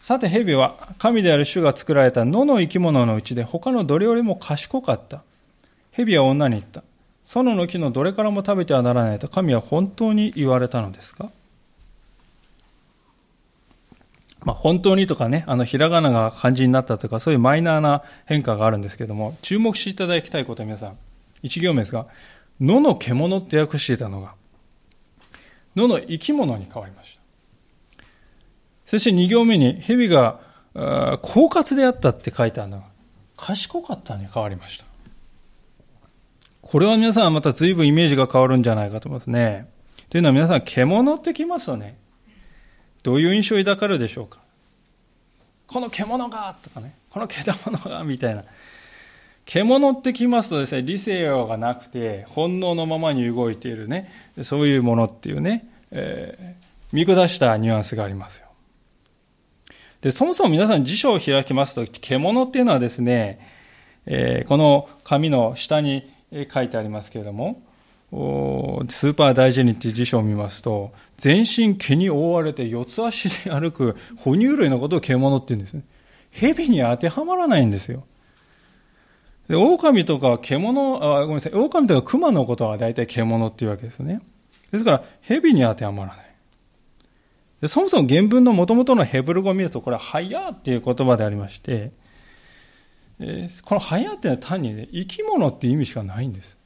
[0.01, 5.22] さて蛇は神である主が作られた野の生き物のうちで他のどれよりも賢かった。
[5.93, 6.82] 蛇は女に言った。
[7.24, 11.30] 園の木のどれからも食べてはならないと神は本当に言われたのですか？
[14.45, 20.99] まあ、本当にとかね、あの、ひらがなが漢字になったとか、そういうマイナーな変化があるんですけども、注目していただきたいことは皆さん、
[21.45, 22.09] 一行目ですが、
[22.61, 24.34] 野の獣って訳していたのが、
[25.76, 27.22] 野の生き物に変わりました。
[28.86, 30.40] そして二行目に、蛇が、
[30.74, 31.18] 狡
[31.49, 32.86] 猾であったって書いてあるのが、
[33.36, 34.84] 賢かったに変わりました。
[36.62, 39.68] これは皆さんまた随分イメージが変わるんじゃないかと思いますね。
[40.08, 41.98] というのは皆さん、獣ってきますとね、
[43.02, 44.38] どういう印象を抱かれるでしょうか
[45.66, 48.44] この獣がとかね、この獣がみたいな。
[49.44, 58.46] 獣ってきますとですね、理性がなくて、本能のままに動いているね、そういうものっていうね、えー、見下したニュアンスがありますよ。
[60.00, 63.40] で、そもそも皆さん辞書を開きますと、獣っていうのはですね、
[64.06, 66.08] えー、この紙の下に
[66.53, 67.62] 書いてありますけれども、
[68.12, 75.83] スーパー大事にっていう辞書を見ますと、全身毛に覆われて四つ足で歩く 哺乳類のことを獣って言うんですね。
[76.30, 78.05] 蛇に当てはまらないんですよ。
[79.49, 84.20] で、狼とか獣、あ、ごめんなさい、狼とか熊のことは大体獣っていうわけですね。
[84.70, 86.33] ですから、蛇に当てはまらない。
[87.62, 91.93] でそもそも原文の元々のヘブル語を見ると、これはハヤーっていう言葉でありまして、
[93.24, 96.58] えー、このハヤーっていうのは単にね、生き物っていう意味しかないんです。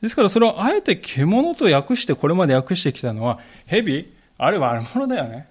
[0.00, 5.48] ですからそれをあえて獣と訳してこれまで訳してきたのは、蛇あれ悪者だよね。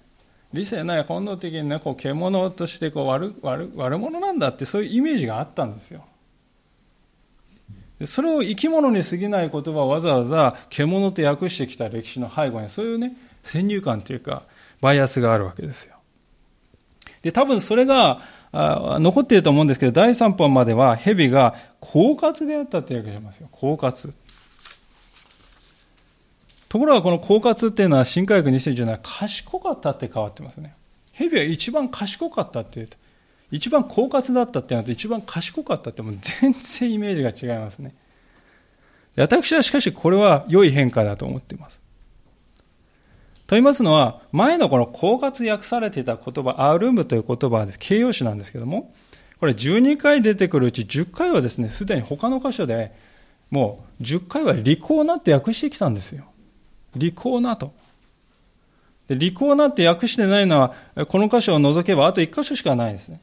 [0.52, 6.04] 理性ない本能的にね、こう獣としてこう悪悪悪者なんだってそういうイメージがあったんですよ。
[8.04, 14.44] それを生き物に過ぎない言葉をわざわざ獣と訳してきた歴史の背後にそういうね、先入観というか、
[14.80, 15.94] バイアスがあるわけですよ。
[17.22, 18.20] で、多分それが
[18.52, 23.48] あ残っていると思うんですけど、第3版までは蛇が狡猾であったって訳しますよ。
[23.52, 24.12] 狡猾。
[26.68, 30.74] ところがこの狡猾っていうのは新科学2017は賢かったって変わってますね。
[31.12, 32.96] 蛇は一番賢かったって言うと、
[33.50, 37.94] 一番狡猾だったっていうのと一番賢かったってもう全然イメージが違いますね。
[39.16, 41.80] 私はしかしこれは良い変化だと思っています。
[43.48, 48.92] と言いますのは、前のこの狡猾訳されていた言葉、アールームという言葉は形容詞なんですけども、
[49.40, 52.92] これ12回出てくるうち10回はですね、すでに他の箇所で
[53.50, 56.24] もう10回は利口なって訳してきたんですよ。
[56.94, 57.72] 利口なと。
[59.08, 60.74] で利口なって訳してないのは、
[61.06, 63.18] この箇所を除けばあと1箇所しかないですね。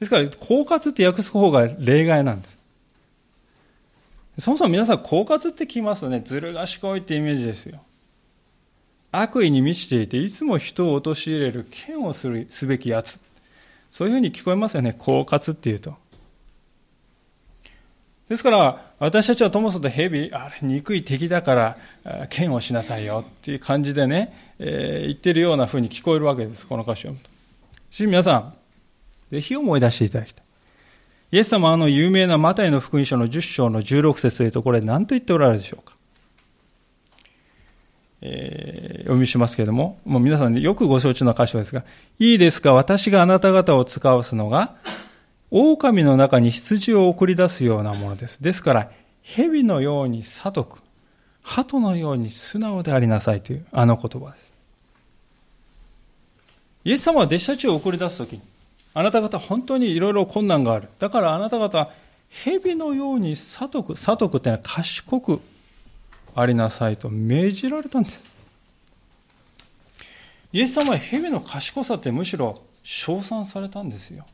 [0.00, 2.58] ですから、狡猾って訳す方が例外なんです。
[4.38, 7.80] そもそも皆さん、狡猾って聞きますとね、ずる賢いってイメージですよ。
[9.10, 13.20] 悪意に満ちていて、いつも人を陥れる、剣をするすべきやつ。
[13.90, 15.94] そういうふうに聞こえますよね、狡猾っていうと。
[18.28, 21.54] ですから、私たちはともすると蛇、あれ、憎い敵だか
[22.04, 27.30] ら、剣をしなさいよっていう感じでね、えー、言ってるようなふうに聞こえるわけです、この歌詞を読むと。
[27.90, 28.54] し、皆さん、
[29.30, 30.44] ぜひ思い出していただきたい。
[31.30, 35.97] イエス様はあの有名なマタイの福音書の10章の16節というところで何と言っておられるでしょうか。
[38.20, 41.84] えー、読みしますけれども、もう皆さんよくご承知の箇所ですが、
[42.18, 44.74] いいですか、私があなた方を使わすのが、
[45.50, 48.42] 狼の中に羊を送り出すようなものです。
[48.42, 48.90] ですから、
[49.22, 50.78] 蛇のように悟く、
[51.42, 54.52] 鳩のように素直でありなさいというあの言葉です。
[56.84, 58.42] イエス様は弟子たちを送り出すときに、
[58.94, 60.88] あなた方本当にいろいろ困難がある。
[60.98, 61.90] だからあなた方は、
[62.28, 65.40] 蛇のように悟く、悟くってのは賢く
[66.40, 68.22] ありなさいと命じられたんです。
[70.52, 74.24] イエス様は蛇の賢さってむしろ称賛されたんですよ。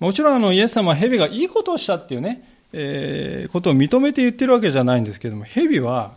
[0.00, 6.14] もちろんあのイエス様は蛇がいいことをしたっていうね、えー、ことを認めて言ってるわけじゃないんですけども、蛇は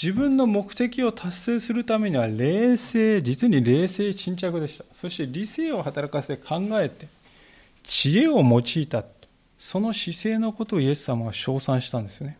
[0.00, 4.84] 自分の目的を達成するためには冷静、実に冷静沈着でした。
[4.94, 7.08] そして理性を働かせ考えて、
[7.82, 9.04] 知恵を用いた。
[9.58, 12.38] その姿勢のことをイエス様は称賛したんですよね。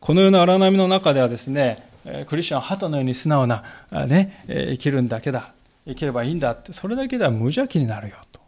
[0.00, 1.86] このような荒波の中ではですね、
[2.28, 3.64] クリスチャンは鳩のように素直な、
[4.06, 5.52] ね、生きるんだけだ。
[5.86, 8.40] 生きればいいんだって、それだけでは無邪気になるよと。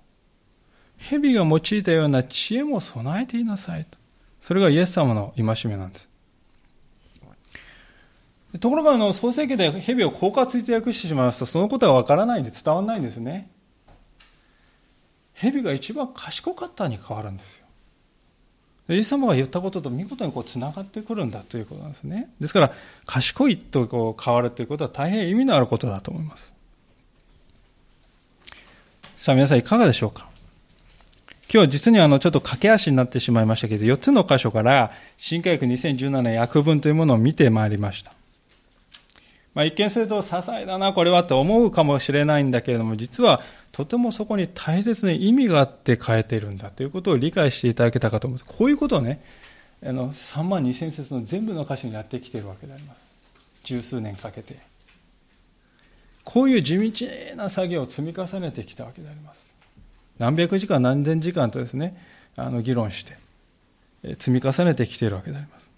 [0.99, 3.99] 蛇が用いたような知恵も備えていなさいと。
[4.41, 6.11] それがイエス様の戒めなんです。
[8.59, 13.49] ところがあの創世記で蛇を狡猾に訳してしまいますとそのことはわからないんで伝わらないんですね
[15.35, 17.60] 蛇が一番賢かったに変わるんです
[18.95, 22.31] イエス様が言ったことと見事にこうつながってくるんだということなんですね。
[22.41, 22.73] ですから
[23.07, 26.53] 賢いとこう変わるということは大変意味のあることだと思います。
[29.17, 30.29] さあ皆さんいかがでしょうか？
[31.53, 38.13] 今日実にあのちょっと駆け足になってしまいましたけど、4つの箇所から新科学2017年訳文というものを見てまいりました。
[39.55, 43.43] まあ、一見すると些細だな、これはと思うかもしれないんだけれども、実は
[43.73, 48.57] とてもそこに大切な意味があって変えているんだということを理解していただけたかと思います。
[48.57, 49.23] こういうことをね、
[49.85, 53.01] あの3万2000節の全部の箇所にやってきているわけであります。
[53.65, 54.59] 十数年かけて。
[56.23, 59.51] こういう地道な作業を積み重ねてきたわけであります。
[60.21, 61.97] 何百時間何千時間とですね
[62.37, 63.17] あの議論して
[64.19, 65.70] 積み重ねてきているわけであります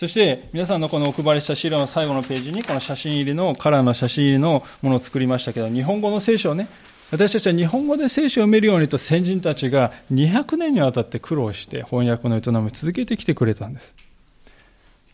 [0.00, 6.68] そして皆さんのこのお配りした資料の最後のページにこの写真入りのカラーの写真入りのものを作りましたけど日本語の聖書をね
[7.10, 13.94] 私たちは日本語で聖書を読めるようにと先人たちが200年にわたって苦労して翻訳の営みを続けてきてくれたんです。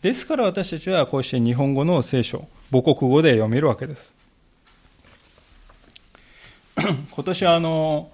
[0.03, 4.15] ですから私たちはこうして日本語の聖書母国語で読めるわけです。
[6.77, 8.09] 今年はあの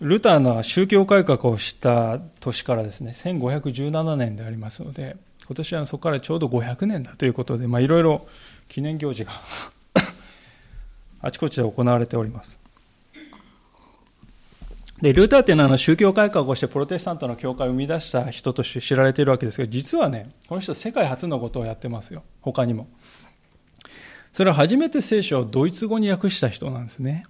[0.00, 5.16] ルターの宗教改革をした年からですね1517年でありますので
[5.46, 8.26] 今年はそこからちょうど500年だということで、まあ、いろいろ
[8.68, 9.32] 記念行事が
[11.20, 12.58] あちこちで行われております。
[15.00, 22.22] でルーターっていうのは宗教改革をしてプロテスタントの教会を生み出した人として知られているわけですが実はねこの人世界初のことをやってますよ。
[22.40, 22.88] 他にも。
[24.32, 27.24] それは初めて聖書をドイツ語に訳した人なんですね。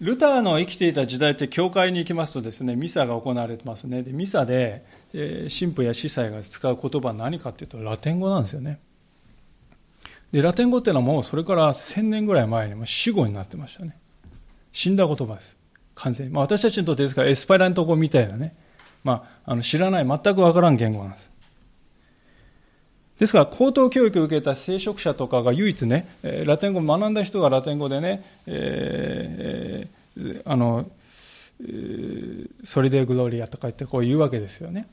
[0.00, 4.02] ルターの生きていた時代って教会に行きますとですねミサが行われてますね。
[4.02, 8.80] でミサで、え、神父や司祭が使う言葉は何かっていうとラテン語なんですよね。
[10.32, 13.96] でラテン語っていうのはもうそれから1000年ぐらい前にも死語になってましたね。
[14.72, 15.58] 死んだ言葉です。
[15.94, 18.56] 完全に、まあ、私たちにとってですからエスパイラント語みたいなね、
[19.04, 21.29] まあ、あの知らない全くわからん言語なんです。
[23.20, 30.86] ですから、高等教育を受けた聖職者とかが唯一ね、ラテン語を学んだ人がラテン語でね、えー、あの、
[32.64, 34.88] それでグロリアとか言ってこう言うわけですよね。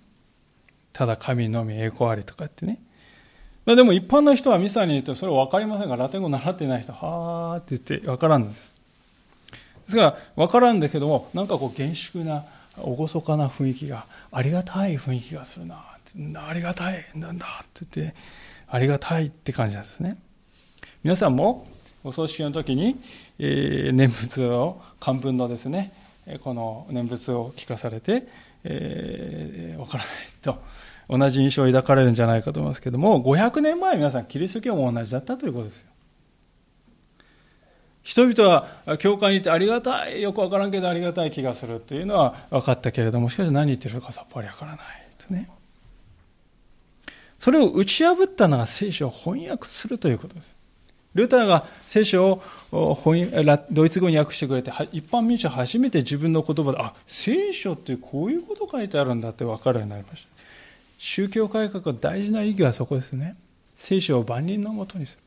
[0.92, 2.80] ただ神のみ栄光ありとか言ってね。
[3.66, 8.74] でも一般の人はミサに言ってそれ分かりませんが、ラテン語習ってない人は、はーって言って分からんです。
[9.86, 12.44] ですから、分からんだけども、なんかこう厳粛な、
[12.76, 15.97] 厳かな雰囲気が、ありがたい雰囲気がするな。
[16.36, 18.16] ありがたい、なんだって言って、
[18.68, 20.18] ありがたいって感じなんですね。
[21.04, 21.68] 皆さんも
[22.04, 23.00] お葬式の時に、
[23.40, 25.92] えー、念仏を、漢文のですね、
[26.44, 28.28] この念仏を聞かされて、
[28.64, 30.62] えー、わからないと、
[31.10, 35.88] 同じ印象を抱かれるんじゃないかと思いますけども、500年前皆さんキリスト教も同じだったということですよ。
[38.04, 44.80] 人々は教会に行ってありがたい、よくわからんけどありがたい気がするっていうのは分かったけれども、しかし何言ってるかさっぱりわからない
[45.18, 45.50] とね。
[47.40, 50.56] それを打ち破ったのが聖書を翻訳するということです。
[51.14, 52.98] ルターが聖書を
[53.72, 60.30] ドイツ語に訳してくれて、一般民主は初めて自分の言葉で、あ、聖書ってこういうこと書いてあるんだって分かるようになりました。
[61.00, 63.36] 宗教改革の大事な意義はそこですね。
[63.78, 65.22] 聖書を万人のもとにする。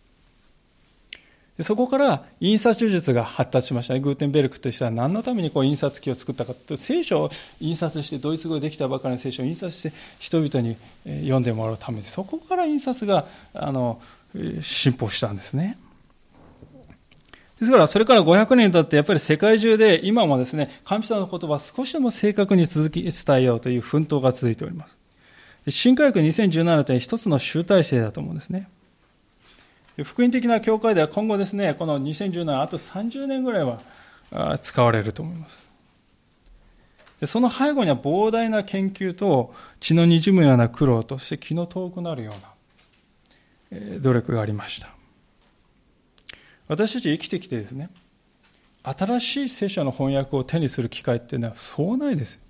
[1.63, 4.01] そこから印刷手術が発達しましたね。
[4.01, 7.31] グーテンベルクとしては何のためにこう印刷機を作ったかというと、聖書を
[7.61, 14.01] 印刷して、ドイツ語でできたばかりの聖書を印刷して人々に読んでもらうために、そこから印刷があの
[14.63, 15.79] 進歩したんですね。
[17.59, 24.97] ですから、それから500年経って、やっぱり世界中で今もですね、神様の言葉を少しでも正確に続き伝えようという奮闘が続いております。
[25.69, 28.69] 新科学2017という一つの集大成だと思うんですね。
[30.05, 35.69] 福音的な教会では今後ですね、この2010年、あと30年ぐらいは使われると思います。
[37.27, 42.33] その背後には膨大な研究と血の滲むような苦労として気の遠くなるよ
[43.71, 44.89] うな努力がありました。
[46.67, 47.91] 私たち生きてきてですね、
[48.83, 52.41] 新しい聖書の翻訳を手にする機会っていうのはそうないです。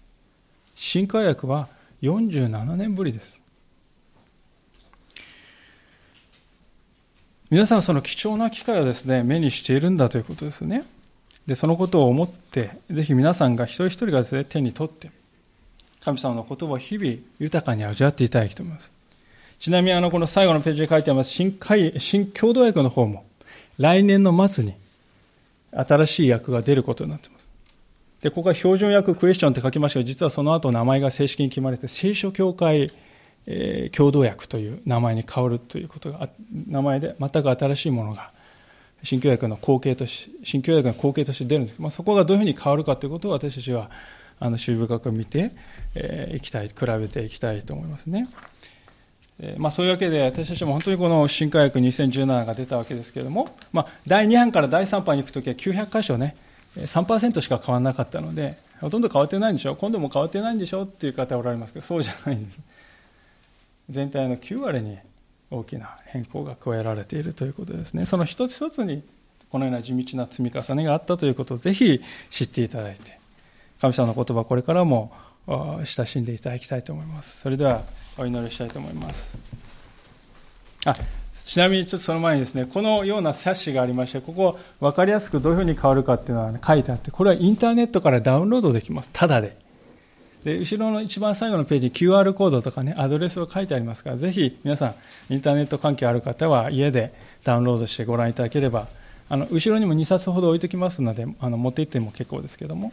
[0.77, 1.69] 新科学は
[2.03, 3.40] 47年ぶりです。
[7.51, 10.85] 皆さんその貴重な機会をですね、目にしているんだということですね。
[11.47, 15.11] で、そのことを思って、ぜひ皆さんが一人一人がですね、手に取って、
[16.01, 18.93] 神様の言葉を日々豊かに味わっていただきたいと思います。
[19.59, 23.25] ちなみにあの、この最後のページに書いてあります、新海、新共同訳の方も、
[23.79, 24.75] 来年の末に
[25.73, 27.43] 新しい訳が出ることになっています。
[28.23, 32.93] で、ここは標準訳クエスチョンって書きましたが、実はその後名前が正式に決まれて、聖書協会、
[33.47, 36.29] えー、共同訳という名前に変わるということが、
[36.69, 38.31] 名前で全く新しいものが、
[39.03, 41.81] 新教約の後継とし、新教約の後継として出るんです。
[41.81, 43.91] まあ、そこがどういうふうに変わるかということを私たちは、
[44.39, 45.51] あの、注意深く見てい、
[45.95, 48.29] えー、きたい、比べていきたいと思いますね。
[49.41, 56.37] えー、まあ、そういうわけで、私たちも本当にこの新科学2017が出たわけですけれども、まあ、第2版から第3版に行くときは900箇所ね、
[56.77, 62.59] 3%しか変わらなかったので、ほとんど変わってないんでしょ今度も変わってないんでしょっていう方おられますけど、そうじゃないんです。
[63.91, 64.99] 全体の9割に
[65.51, 68.07] 大きな変更が加えられているということですね。
[68.07, 69.03] その一つ一つに
[69.51, 73.19] このような地道な積み重ねがあったということをぜひ知っていただいて、
[73.81, 75.13] 神様の言葉これからも
[75.47, 77.41] 親しんでいただきたいと思います。
[77.41, 77.83] それでは
[78.17, 79.37] お祈りしたいと思います。
[80.87, 80.95] あ
[81.33, 89.11] ちなみにちょっとその前にですね、このような冊子がありまして、ここ分かりやすくどういうふうに変わるかっていうのは、ね、書いてあって、これはインターネットからダウンロードできます。
[89.13, 89.57] ただで。
[90.45, 94.95] で、後ろの一番最後のページに QR コードとかね、アドレスを書いてありますから、ぜひ皆さ
[95.29, 97.13] ん、インターネット環境ある方は家で
[97.45, 98.89] ダウンロードしてご覧いただければ、
[99.29, 102.93] あの、後ろにも2冊ほど置いておきますので、あの、持って行っても結構ですけども、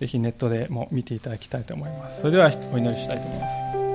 [0.00, 2.20] ぜひネットでも見ていただきたいと思います。
[2.20, 3.91] それではお祈りしたいと思います。